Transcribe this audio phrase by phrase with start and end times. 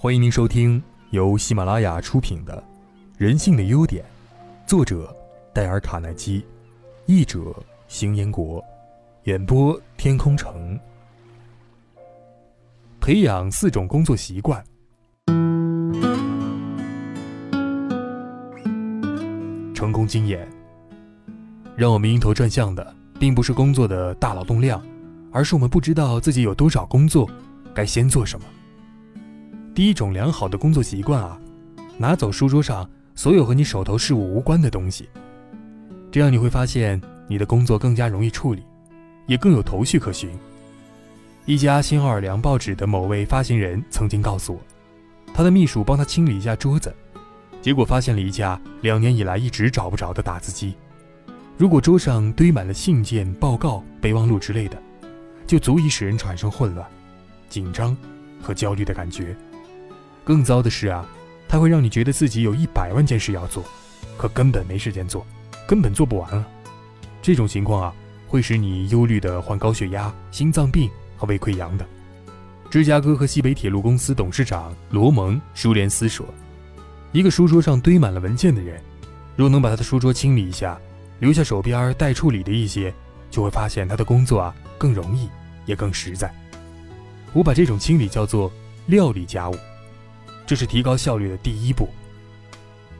[0.00, 2.56] 欢迎您收听由喜马拉雅出品的
[3.16, 4.04] 《人性的优点》，
[4.64, 5.12] 作者
[5.52, 6.46] 戴尔·卡耐基，
[7.06, 7.52] 译者
[7.88, 8.64] 邢彦国，
[9.24, 10.78] 演播天空城。
[13.00, 14.64] 培养四种工作习惯。
[19.74, 20.48] 成功经验
[21.76, 24.80] 让我们晕头转向的，并不是工作的大劳动量，
[25.32, 27.28] 而是我们不知道自己有多少工作，
[27.74, 28.46] 该先做什么。
[29.78, 31.38] 第一种良好的工作习惯啊，
[31.98, 35.08] 拿走书桌上所有和你手头事务无关的东西，
[36.10, 38.64] 这样你会发现你的工作更加容易处理，
[39.28, 40.28] 也更有头绪可循。
[41.46, 44.60] 一家新奥尔良报纸的某位发行人曾经告诉我，
[45.32, 46.92] 他的秘书帮他清理一下桌子，
[47.62, 50.74] 结果发现了一架两年以来一直找不着的打字机。
[51.56, 54.76] 如果桌上堆满了信件、报告、备忘录之类的，
[55.46, 56.84] 就足以使人产生混乱、
[57.48, 57.96] 紧张
[58.42, 59.36] 和焦虑的感觉。
[60.28, 61.08] 更糟的是啊，
[61.48, 63.64] 它会让你觉得自己有一百万件事要做，
[64.18, 65.26] 可根本没时间做，
[65.66, 66.46] 根本做不完了。
[67.22, 67.94] 这种情况啊，
[68.26, 71.86] 会使你忧虑的患高血压、心脏病和胃溃疡的。
[72.68, 76.26] 芝加哥和西北铁路公司董事长罗蒙·舒连斯说
[77.12, 78.78] ：“一个书桌上堆满了文件的人，
[79.34, 80.78] 若能把他的书桌清理一下，
[81.20, 82.92] 留下手边待处理的一些，
[83.30, 85.26] 就会发现他的工作啊更容易，
[85.64, 86.30] 也更实在。
[87.32, 88.52] 我把这种清理叫做
[88.88, 89.56] 料理家务。”
[90.48, 91.90] 这是提高效率的第一步。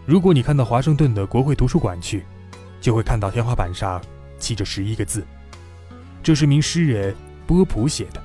[0.04, 2.22] 如果你看到华盛顿的国会图书馆去，
[2.78, 3.98] 就会看到天花板上
[4.38, 5.26] 漆着十一个字，
[6.22, 8.22] 这是名诗人波普写的：“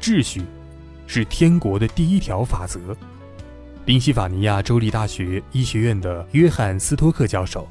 [0.00, 0.40] 秩序
[1.06, 2.96] 是天国的第一条法则。”
[3.84, 7.68] 宾夕法尼亚州立大学医学院的约翰斯托克教授，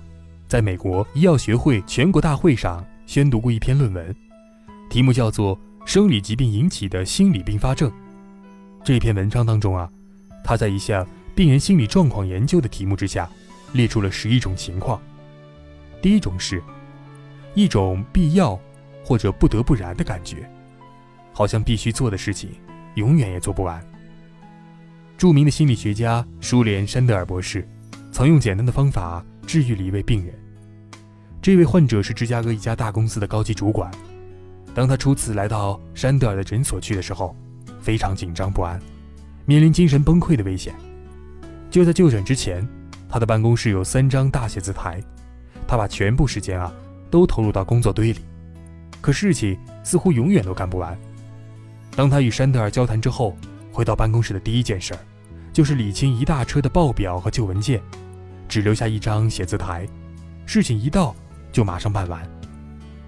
[0.47, 4.15] 在美国医药学会全国大会上宣读过一篇论文，
[4.91, 7.89] 题目叫做《生理疾病引起的心理并发症》。
[8.83, 9.89] 这篇文章当中啊。
[10.43, 13.29] 他在一项病人心理状况研究的题目之下，
[13.71, 15.01] 列出了十一种情况。
[16.01, 16.61] 第一种是，
[17.55, 18.59] 一种必要
[19.03, 20.49] 或者不得不然的感觉，
[21.31, 22.51] 好像必须做的事情
[22.95, 23.81] 永远也做不完。
[25.17, 27.67] 著名的心理学家舒莲山德尔博士，
[28.11, 30.37] 曾用简单的方法治愈了一位病人。
[31.41, 33.89] 这位患者是芝加哥一家大公司的高级主管。
[34.73, 37.35] 当他初次来到山德尔的诊所去的时候，
[37.81, 38.81] 非常紧张不安。
[39.45, 40.73] 面临精神崩溃的危险。
[41.69, 42.67] 就在就诊之前，
[43.09, 45.01] 他的办公室有三张大写字台，
[45.67, 46.71] 他把全部时间啊
[47.09, 48.19] 都投入到工作堆里，
[49.01, 50.97] 可事情似乎永远都干不完。
[51.95, 53.35] 当他与山德尔交谈之后，
[53.71, 54.99] 回到办公室的第一件事儿，
[55.51, 57.81] 就是理清一大车的报表和旧文件，
[58.47, 59.87] 只留下一张写字台，
[60.45, 61.15] 事情一到
[61.51, 62.21] 就马上办完。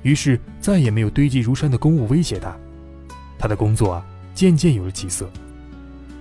[0.01, 2.55] 于是再也没有堆积如山的公务威胁他，
[3.37, 5.29] 他的工作啊渐渐有了起色。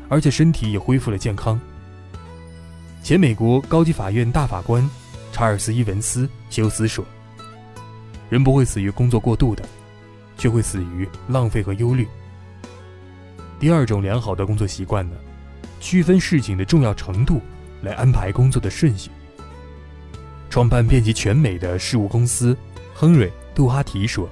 [0.09, 1.60] 而且身体也恢复了健康。
[3.03, 4.88] 前美国高级法院大法官
[5.32, 7.04] 查尔斯·伊文斯·休斯说
[8.31, 9.62] ：“人不会死于工作过度的，
[10.38, 12.09] 却会死于浪费和忧虑。”
[13.60, 15.16] 第二种良好的工作习惯呢，
[15.81, 17.41] 区分事情的重要程度
[17.82, 19.10] 来安排工作的顺序。
[20.48, 22.56] 创办遍及全美的事务公司
[22.94, 24.28] 亨瑞·杜哈提说：“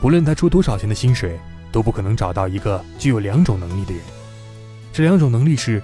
[0.00, 1.38] 不论他出多少钱的薪水，
[1.72, 4.02] 都不可能找到一个具有两种能力的人。”
[4.98, 5.80] 这两种能力是：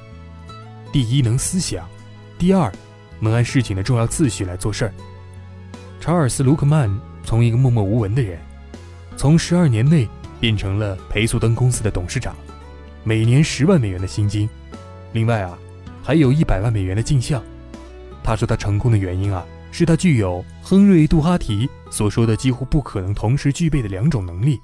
[0.93, 1.85] 第一，能思想；
[2.37, 2.69] 第二，
[3.21, 4.95] 能按事情的重要次序来做事儿。
[6.01, 6.91] 查尔斯·卢克曼
[7.23, 8.41] 从一个默默无闻的人，
[9.17, 10.09] 从十二年内
[10.41, 12.35] 变成了培速登公司的董事长，
[13.05, 14.51] 每年十万美元的薪金，
[15.13, 15.57] 另外啊，
[16.03, 17.41] 还有一百万美元的进项。
[18.21, 24.59] 他说他成功的原因啊，是他具有亨瑞·杜哈提所说的几乎不可能同时具备的两种能力。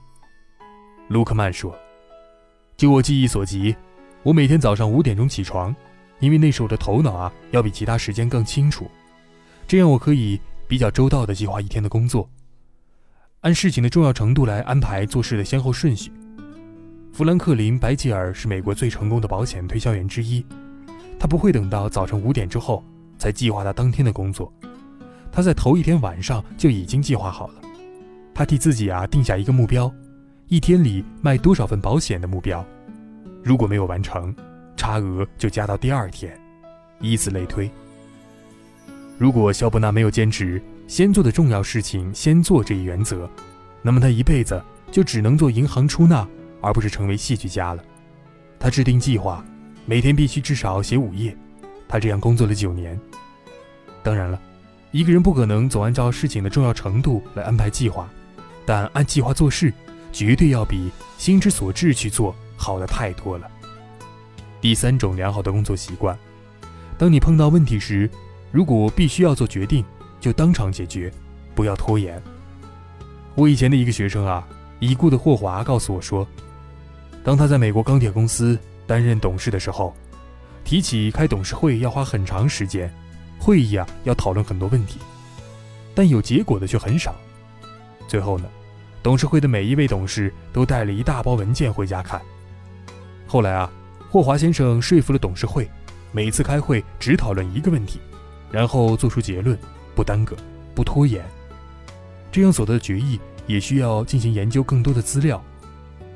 [1.07, 1.73] 卢克曼说
[2.77, 3.77] ：“就我记忆所及。”
[4.23, 5.75] 我每天早上五点钟起床，
[6.19, 8.87] 因为那时我的头脑啊要比其他时间更清楚，
[9.67, 10.39] 这样我可以
[10.69, 12.29] 比较周到地计划一天的工作，
[13.41, 16.13] 按事情的重要程度来安排做事的先后顺序。
[17.13, 20.45] 富兰克林·白吉尔是美国最成功的保险推销员之一，
[21.19, 22.85] 他不会等到早晨五点之后
[23.19, 24.53] 才计划他当天的工作，
[25.33, 27.55] 他在头一天晚上就已经计划好了。
[28.35, 29.91] 他替自己啊定下一个目标，
[30.49, 32.63] 一天里卖多少份保险的目标。
[33.43, 34.35] 如果没有完成，
[34.77, 36.39] 差额就加到第二天，
[37.01, 37.71] 以此类推。
[39.19, 43.29] 如果肖伯纳没有坚持先做的重要事情先做这一原则，
[43.83, 46.27] 那么他一辈子就只能做银行出纳，
[46.61, 47.83] 而不是成为戏剧家了。
[48.59, 49.45] 他制定计划，
[49.87, 51.37] 每天必须至少写五页。
[51.89, 52.99] 他这样工作了九年。
[54.03, 54.41] 当然了，
[54.91, 58.09] 一个人不可能总按照事情的重要程度来安排计划，
[58.65, 59.73] 但按计划做事，
[60.13, 62.35] 绝对要比心之所至去做。
[62.61, 63.51] 好的太多了。
[64.61, 66.17] 第三种良好的工作习惯：
[66.99, 68.09] 当你碰到问题时，
[68.53, 69.83] 如果必须要做决定，
[70.21, 71.11] 就当场解决，
[71.55, 72.23] 不要拖延。
[73.35, 74.47] 我以前的一个学生啊，
[74.79, 76.29] 已故的霍华告诉我说，
[77.25, 79.95] 当他在美国钢铁公司担任董事的时候，
[80.63, 82.93] 提起开董事会要花很长时间，
[83.39, 84.99] 会议啊要讨论很多问题，
[85.95, 87.15] 但有结果的却很少。
[88.07, 88.45] 最后呢，
[89.03, 92.21] 董事会的每一位董事都带了一大包文件回家看。
[93.31, 93.71] 后来啊，
[94.11, 95.71] 霍华先生说服了董事会，
[96.11, 98.01] 每次开会只讨论一个问题，
[98.51, 99.57] 然后做出结论，
[99.95, 100.35] 不耽搁，
[100.75, 101.25] 不拖延。
[102.33, 105.41] 这样所得的决议也需要进行研究更多的资料，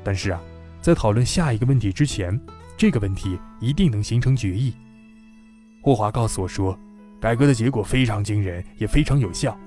[0.03, 0.41] 但是啊，
[0.81, 2.37] 在讨论下一个问题之前，
[2.75, 4.73] 这个问题一定能形成决议。
[5.81, 6.77] 霍华告诉我说，
[7.21, 9.57] 改革的结果非常惊人，也非常有效，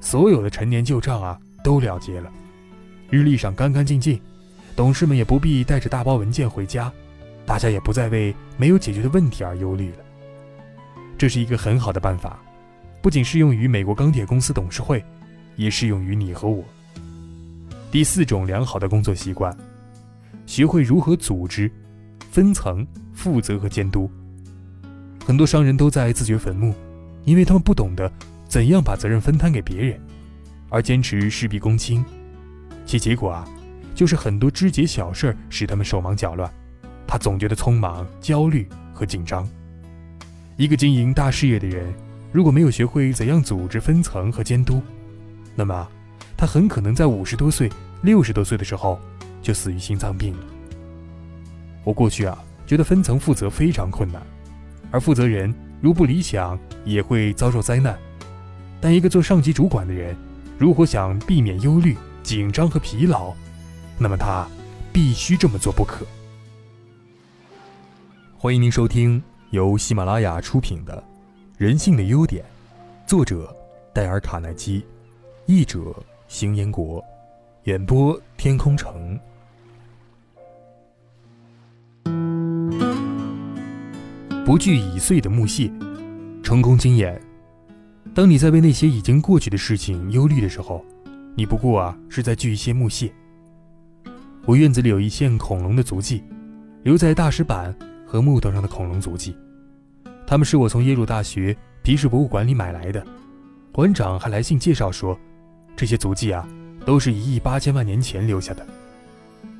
[0.00, 2.32] 所有的陈年旧账啊都了结了，
[3.10, 4.18] 日历上干干净净，
[4.78, 6.92] 董事们也不必带着大包文件回家，
[7.44, 9.96] 大家也不再为没有解决的问题而忧虑了。
[11.18, 12.38] 这是一个很好的办法，
[13.02, 15.04] 不仅适用于美国钢铁公司董事会。
[15.56, 16.64] 也适用于你和我。
[17.90, 19.52] 第四种良好的工作习惯，
[20.46, 21.68] 学会如何组织、
[22.30, 24.08] 分层、负责和监督。
[25.26, 26.72] 很多商人都在自掘坟墓，
[27.24, 28.08] 因为他们不懂得
[28.46, 30.00] 怎样把责任分摊给别人，
[30.68, 32.04] 而坚持事必躬亲。
[32.86, 33.44] 其结果啊，
[33.98, 36.48] 就是很多枝节小事使他们手忙脚乱，
[37.04, 38.64] 他总觉得匆忙、焦虑
[38.94, 39.44] 和紧张。
[40.56, 41.92] 一个经营大事业的人，
[42.30, 44.80] 如果没有学会怎样组织、分层和监督，
[45.56, 45.88] 那么，
[46.36, 47.68] 他很可能在五十多岁、
[48.02, 49.00] 六十多岁的时候
[49.42, 50.38] 就死于心脏病了。
[51.82, 54.22] 我过去啊，觉得分层负责非常困难，
[54.92, 57.98] 而负责人如不理想，也会遭受灾难。
[58.80, 60.14] 但一个做上级主管的人，
[60.56, 63.34] 如果想避免忧虑、紧张和疲劳，
[64.00, 64.46] 那么他
[64.92, 66.06] 必须这么做不可。
[68.36, 70.96] 欢迎您收听由喜马拉雅出品的
[71.56, 72.44] 《人性的优点》，
[73.08, 73.54] 作者
[73.92, 74.84] 戴尔·卡耐基。
[75.46, 75.94] 译者：
[76.28, 77.02] 邢彦国，
[77.64, 79.18] 演播：天空城。
[84.44, 85.70] 不惧已碎的木屑，
[86.42, 87.20] 成功经验。
[88.14, 90.84] 当你在为那些已经过去的事情忧虑的时候，
[91.34, 93.12] 你不过啊是在锯一些木屑。
[94.48, 96.24] 我院子里有一线恐龙的足迹，
[96.82, 99.36] 留在大石板和木头上的恐龙足迹，
[100.26, 103.06] 它们是我从耶鲁大学皮氏博物馆里买来的。
[103.70, 105.18] 馆长还来信介绍说。
[105.76, 106.48] 这些足迹啊，
[106.86, 108.66] 都是一亿八千万年前留下的，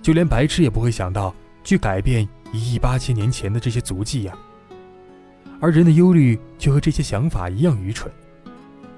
[0.00, 4.35] 就连白痴也不会想到去改变一亿八千年前的这些足迹呀。
[5.61, 8.11] 而人的忧虑却和这些想法一样愚蠢，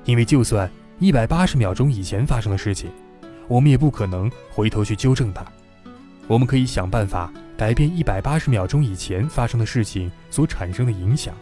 [0.05, 0.71] 因为就算
[1.01, 2.89] 一百八十秒钟以前发生的事情，
[3.49, 5.45] 我们也不可能回头去纠正它。
[6.31, 7.29] 我们可以想办法
[7.59, 11.35] 改变一百八十秒钟以前发生的事情所产生的影响，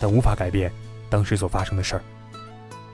[0.00, 0.72] 但无法改变
[1.10, 2.02] 当时所发生的事儿。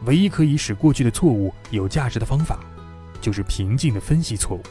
[0.04, 2.58] 唯一可以使过去的错误有价值的方法，
[3.20, 4.62] 就是平静地分析错误，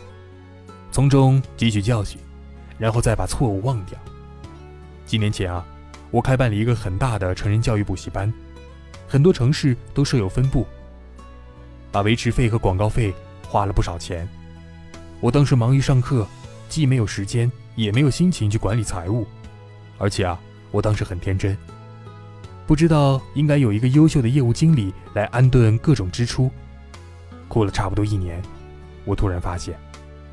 [0.91, 2.19] 从中汲取教训，
[2.77, 3.97] 然后再把错误忘掉。
[5.05, 5.65] 几年前啊，
[6.09, 8.29] 我开办了一个很大的成人教育补习班，
[9.07, 10.67] 很多城市都设有分部，
[11.93, 13.13] 把维持费和广告费
[13.47, 14.27] 花了不少钱。
[15.21, 16.27] 我当时忙于上课，
[16.71, 19.27] 既没有时间，也没有心情去管理财务，
[19.97, 20.39] 而且啊，
[20.71, 21.55] 我当时很天真。
[22.65, 26.49] 不知道应该有一个优秀的业务经理来安顿各种支出。
[27.49, 28.41] 过了差不多一年，
[29.03, 29.77] 我突然发现，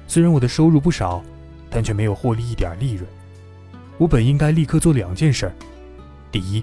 [0.07, 1.25] 虽然我的收入不少，
[1.69, 3.05] 但却没有获利一点利润。
[3.99, 5.53] 我本应该立刻做两件事：
[6.31, 6.63] 第一，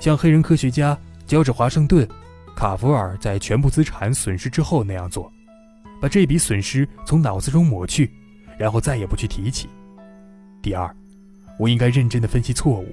[0.00, 2.06] 像黑人科学家乔治·华盛顿·
[2.56, 5.30] 卡弗尔在全部资产损失之后那样做，
[6.00, 8.10] 把这笔损失从脑子中抹去，
[8.58, 9.66] 然后再也不去提起；
[10.60, 10.94] 第二，
[11.58, 12.86] 我应该认真地分析错误，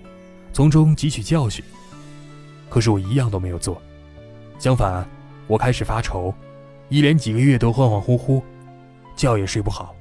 [0.53, 1.63] 从中汲取教训。
[2.69, 3.81] 可是我一样都没有做，
[4.59, 5.07] 相反，
[5.47, 6.33] 我开始发愁，
[6.89, 8.41] 一连几个月都恍恍惚惚，
[9.15, 9.95] 觉也睡不好。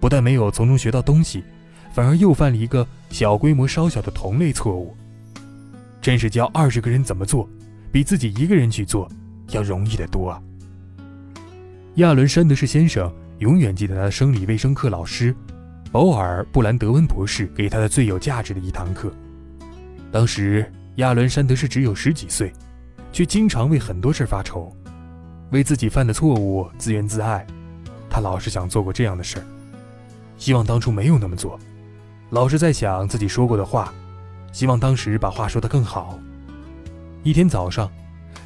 [0.00, 1.42] 不但没有从中学到东西，
[1.92, 4.96] 反而又犯了一个小规模稍小的同类错误。
[6.00, 7.48] 真是教二十个人怎么做，
[7.90, 9.10] 比自己一个人去做
[9.50, 10.40] 要容易得多啊！
[11.96, 15.34] 亚伦·山德士先生永远记得他的生理卫生课老师
[15.90, 19.12] 保尔·布兰德温博士给他的最有价值的一堂课，
[20.10, 20.70] 当时。
[20.98, 22.52] 亚伦·山德士只有十几岁，
[23.12, 24.76] 却经常为很多事发愁，
[25.52, 27.46] 为自己犯的错误自怨自艾。
[28.10, 29.44] 他老是想做过这样的事儿，
[30.38, 31.56] 希望当初没有那么做，
[32.30, 33.94] 老是在想自己说过的话，
[34.50, 36.18] 希望当时把话说得更好。
[37.22, 37.88] 一天早上，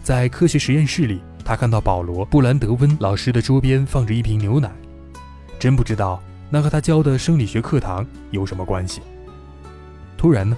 [0.02, 4.70] 在科学实验室里，他看到保罗·布兰德温老师的桌边放着一瓶牛奶，
[5.58, 9.00] 真不知道那和他教的生理学课堂有什么关系。
[10.16, 10.56] 突然呢，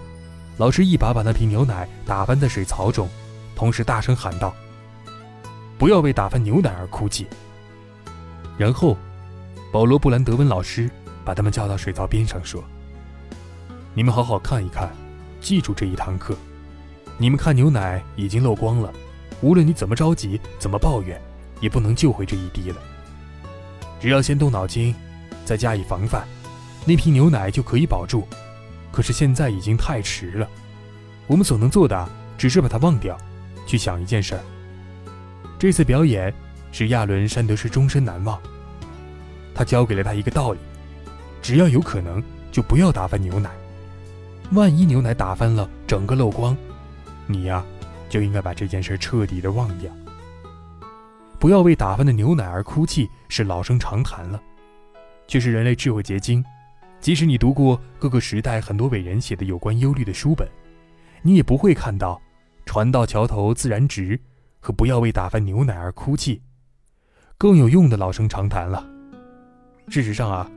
[0.58, 3.08] 老师一把把那瓶牛奶打翻在水槽中，
[3.56, 4.54] 同时大声喊道
[5.78, 7.26] ：“不要为打翻牛奶而哭泣。”
[8.58, 8.96] 然后，
[9.72, 10.90] 保罗·布兰德温老师
[11.24, 12.62] 把他们叫到水槽边上说
[13.94, 14.90] ：“你们好好看一看，
[15.40, 16.36] 记住这一堂课。
[17.16, 18.92] 你们看牛奶已经漏光了，
[19.44, 21.20] 无论你怎么着急，怎么抱怨，
[21.60, 22.76] 也不能救回这一滴了。
[24.00, 24.94] 只要先动脑筋，
[25.44, 26.26] 再加以防范，
[26.86, 28.26] 那瓶牛奶就可以保住。
[28.90, 30.48] 可是现在已经太迟了，
[31.26, 32.08] 我们所能做的
[32.38, 33.18] 只是把它忘掉，
[33.66, 34.40] 去想一件事儿。
[35.58, 36.32] 这次表演。”
[36.72, 38.36] 使亚伦·山德士终身难忘。
[39.54, 40.58] 他教给了他一个道理：
[41.40, 42.20] 只要有可能，
[42.50, 43.48] 就不要打翻牛奶。
[44.50, 46.56] 万一牛奶打翻了，整个漏光，
[47.28, 47.64] 你呀，
[48.14, 49.90] 就应该把这件事彻底的忘掉。
[51.40, 54.40] 不要为打翻的牛奶而哭泣，是老生常谈了，
[55.26, 56.44] 却是人类智慧结晶。
[57.00, 60.48] 即使你读过各个时代很多伟人写的有关忧虑的书本，
[61.22, 62.22] 你也不会看到
[62.64, 64.16] “船到桥头自然直”
[64.62, 66.40] 和“不要为打翻牛奶而哭泣”。
[67.36, 68.86] 更有用的老生常谈了。
[69.88, 70.48] 事实上啊，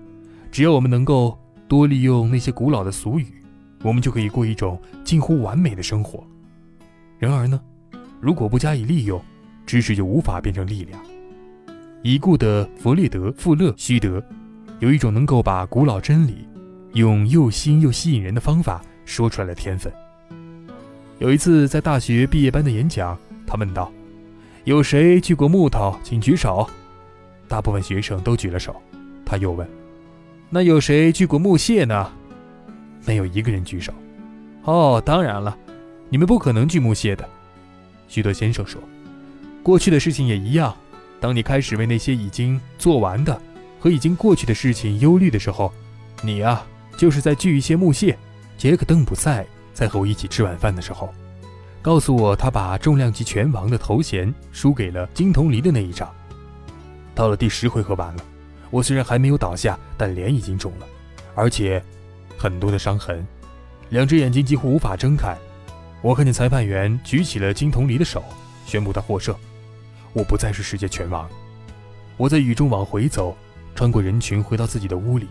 [0.51, 1.35] 只要我们能够
[1.67, 3.25] 多利用那些古老的俗语，
[3.81, 6.23] 我们就可以过一种近乎完美的生活。
[7.19, 7.59] 然而呢，
[8.21, 9.21] 如果不加以利用，
[9.65, 10.99] 知识就无法变成力量。
[12.03, 14.23] 已故的弗列德·富勒希德
[14.79, 16.47] 有一种能够把古老真理
[16.93, 19.91] 用又新又吸引人的方法说出来的天分。
[21.19, 23.91] 有一次在大学毕业班的演讲，他问道。
[24.65, 25.97] 有谁锯过木头？
[26.03, 26.69] 请举手。
[27.47, 28.75] 大部分学生都举了手。
[29.25, 29.67] 他又问
[30.51, 32.11] ：“那有谁锯过木屑呢？”
[33.05, 33.93] 没有一个人举手。
[34.63, 35.57] 哦，当然了，
[36.09, 37.27] 你们不可能锯木屑的。
[38.07, 38.81] 许多先生说
[39.61, 40.75] ：“过去的事情也一样。
[41.19, 43.41] 当你开始为那些已经做完的
[43.79, 45.73] 和已经过去的事情忧虑的时候，
[46.21, 46.65] 你啊，
[46.97, 48.17] 就是在锯一些木屑。”
[48.57, 51.13] 杰克·邓普赛在和我一起吃晚饭的时候。
[51.79, 56.11] 告诉我，他把重量级拳王的头衔输给了金童离的那一仗。
[57.13, 58.23] 到了第十回合完了，
[58.71, 60.87] 我虽然还没有倒下，但脸已经肿了，
[61.35, 61.81] 而且
[62.37, 63.25] 很多的伤痕，
[63.89, 65.37] 两只眼睛几乎无法睁开。
[66.01, 68.23] 我看见裁判员举起了金童离的手，
[68.65, 69.35] 宣布他获胜。
[70.13, 71.27] 我不再是世界拳王。
[72.17, 73.35] 我在雨中往回走，
[73.75, 75.27] 穿过人群回到自己的屋里。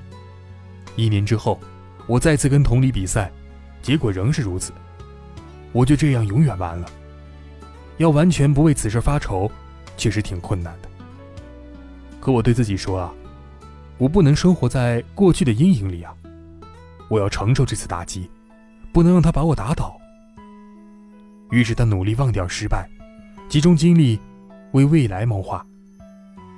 [0.97, 1.59] 一年之后，
[2.07, 3.31] 我再次跟童离比赛，
[3.83, 4.73] 结果仍是如此。
[5.73, 6.89] 我就这样永远完了。
[7.99, 9.51] 要完全不为此事发愁，
[9.97, 10.89] 确实挺困难的。
[12.21, 13.13] 可我对自己说啊，
[13.99, 16.15] 我不能生活在过去的阴影里啊！
[17.09, 18.31] 我要承受这次打击，
[18.93, 19.99] 不能让他把我打倒。
[21.51, 22.89] 于是他努力忘掉失败，
[23.49, 24.19] 集中精力
[24.73, 25.65] 为未来谋划。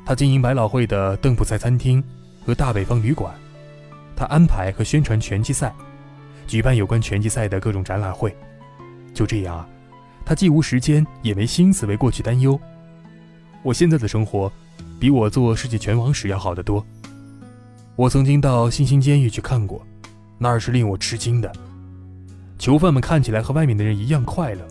[0.07, 2.03] 他经营百老汇的邓普赛餐厅
[2.45, 3.35] 和大北方旅馆，
[4.17, 5.75] 他安排和宣传拳击赛，
[6.47, 8.35] 举办有关拳击赛的各种展览会。
[9.13, 9.69] 就这样，
[10.25, 12.59] 他既无时间，也没心思为过去担忧。
[13.63, 14.51] 我现在的生活，
[14.99, 16.85] 比我做世界拳王时要好得多。
[17.97, 19.85] 我曾经到新兴监狱去看过，
[20.39, 21.53] 那儿是令我吃惊的。
[22.59, 24.67] 囚犯们看起来和外面的人一样快乐。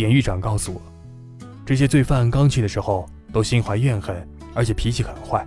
[0.00, 0.80] 典狱长告诉我，
[1.66, 4.16] 这些罪犯刚去的时候都心怀怨恨，
[4.54, 5.46] 而且脾气很坏。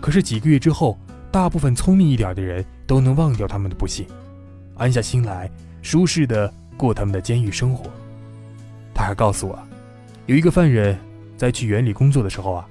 [0.00, 0.98] 可是几个月之后，
[1.30, 4.06] 大部分聪明一点的人都能忘掉他们的不幸，
[4.78, 5.50] 安下心来，
[5.82, 6.50] 舒适的。
[6.78, 7.90] 过他们的监狱生活。
[8.94, 9.58] 他还告诉我，
[10.26, 10.96] 有一个犯人
[11.36, 12.68] 在去园里工作的时候啊，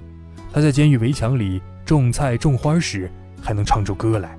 [0.52, 3.12] 他在监狱围墙里种菜种花时
[3.44, 4.36] 还能唱出歌来，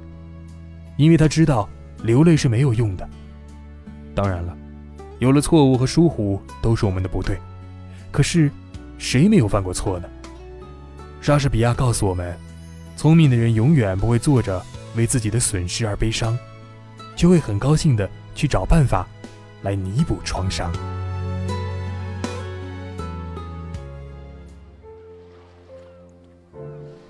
[0.96, 1.68] 因为他知道
[2.02, 3.08] 流泪是没有用的。
[4.12, 4.56] 当然了，
[5.18, 7.38] 有了错误和疏忽都是我们的不对，
[8.10, 8.50] 可是
[8.98, 10.08] 谁没有犯过错呢？
[11.20, 12.36] 莎士比亚告诉我们，
[12.96, 14.64] 聪明的人永远不会坐着
[14.96, 16.38] 为自己的损失而悲伤，
[17.16, 19.06] 却会很高兴的去找办法。
[19.62, 20.72] 来弥补创伤。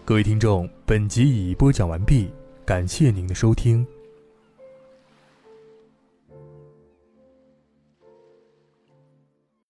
[0.02, 2.30] 各位听众，本集已播讲完毕，
[2.64, 3.86] 感谢您的收听。